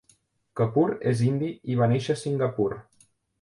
[0.61, 2.69] Kapur és indi i va néixer a Singapur.